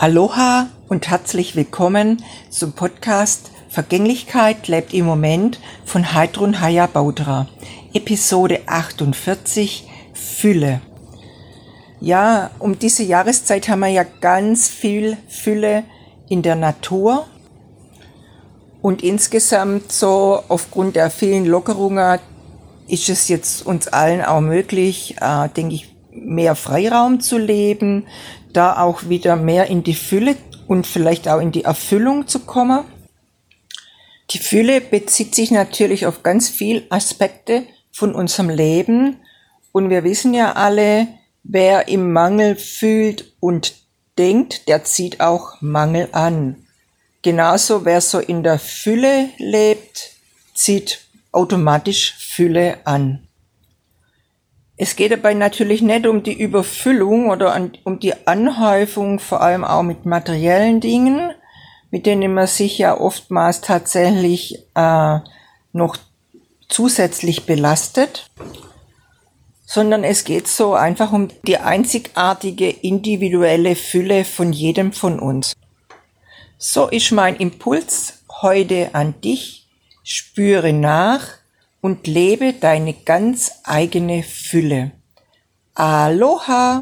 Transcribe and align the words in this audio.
Aloha 0.00 0.68
und 0.88 1.08
herzlich 1.08 1.56
willkommen 1.56 2.22
zum 2.50 2.70
Podcast 2.70 3.50
Vergänglichkeit 3.68 4.68
lebt 4.68 4.94
im 4.94 5.04
Moment 5.06 5.58
von 5.84 6.14
Heidrun 6.14 6.60
Haya 6.60 6.86
Baudra. 6.86 7.48
Episode 7.92 8.60
48 8.66 9.88
Fülle. 10.14 10.80
Ja, 11.98 12.52
um 12.60 12.78
diese 12.78 13.02
Jahreszeit 13.02 13.68
haben 13.68 13.80
wir 13.80 13.88
ja 13.88 14.04
ganz 14.20 14.68
viel 14.68 15.16
Fülle 15.26 15.82
in 16.28 16.42
der 16.42 16.54
Natur. 16.54 17.26
Und 18.80 19.02
insgesamt 19.02 19.90
so 19.90 20.44
aufgrund 20.46 20.94
der 20.94 21.10
vielen 21.10 21.44
Lockerungen 21.44 22.20
ist 22.86 23.08
es 23.08 23.26
jetzt 23.26 23.66
uns 23.66 23.88
allen 23.88 24.24
auch 24.24 24.42
möglich, 24.42 25.16
äh, 25.20 25.48
denke 25.48 25.74
ich, 25.74 25.92
mehr 26.12 26.54
Freiraum 26.54 27.20
zu 27.20 27.38
leben, 27.38 28.06
da 28.52 28.80
auch 28.82 29.08
wieder 29.08 29.36
mehr 29.36 29.66
in 29.66 29.82
die 29.82 29.94
Fülle 29.94 30.36
und 30.66 30.86
vielleicht 30.86 31.28
auch 31.28 31.40
in 31.40 31.52
die 31.52 31.64
Erfüllung 31.64 32.26
zu 32.26 32.40
kommen. 32.40 32.84
Die 34.30 34.38
Fülle 34.38 34.80
bezieht 34.80 35.34
sich 35.34 35.50
natürlich 35.50 36.06
auf 36.06 36.22
ganz 36.22 36.48
viele 36.48 36.82
Aspekte 36.90 37.64
von 37.92 38.14
unserem 38.14 38.50
Leben 38.50 39.16
und 39.72 39.90
wir 39.90 40.04
wissen 40.04 40.34
ja 40.34 40.52
alle, 40.52 41.08
wer 41.42 41.88
im 41.88 42.12
Mangel 42.12 42.56
fühlt 42.56 43.32
und 43.40 43.74
denkt, 44.18 44.68
der 44.68 44.84
zieht 44.84 45.20
auch 45.20 45.60
Mangel 45.60 46.08
an. 46.12 46.66
Genauso 47.22 47.84
wer 47.84 48.00
so 48.00 48.18
in 48.18 48.42
der 48.42 48.58
Fülle 48.58 49.30
lebt, 49.38 50.12
zieht 50.54 51.00
automatisch 51.32 52.14
Fülle 52.18 52.78
an. 52.84 53.27
Es 54.80 54.94
geht 54.94 55.10
dabei 55.10 55.34
natürlich 55.34 55.82
nicht 55.82 56.06
um 56.06 56.22
die 56.22 56.40
Überfüllung 56.40 57.30
oder 57.30 57.52
an, 57.52 57.72
um 57.82 57.98
die 57.98 58.14
Anhäufung, 58.28 59.18
vor 59.18 59.40
allem 59.40 59.64
auch 59.64 59.82
mit 59.82 60.06
materiellen 60.06 60.80
Dingen, 60.80 61.32
mit 61.90 62.06
denen 62.06 62.32
man 62.32 62.46
sich 62.46 62.78
ja 62.78 62.96
oftmals 62.96 63.60
tatsächlich 63.60 64.64
äh, 64.76 65.18
noch 65.72 65.96
zusätzlich 66.68 67.44
belastet, 67.44 68.30
sondern 69.66 70.04
es 70.04 70.22
geht 70.22 70.46
so 70.46 70.74
einfach 70.74 71.12
um 71.12 71.28
die 71.42 71.58
einzigartige 71.58 72.70
individuelle 72.70 73.74
Fülle 73.74 74.24
von 74.24 74.52
jedem 74.52 74.92
von 74.92 75.18
uns. 75.18 75.54
So 76.56 76.86
ist 76.86 77.10
mein 77.10 77.34
Impuls 77.36 78.22
heute 78.42 78.90
an 78.92 79.20
dich. 79.22 79.66
Spüre 80.04 80.72
nach, 80.72 81.37
und 81.80 82.06
lebe 82.06 82.52
deine 82.52 82.92
ganz 82.92 83.60
eigene 83.64 84.22
Fülle. 84.22 84.92
Aloha! 85.74 86.76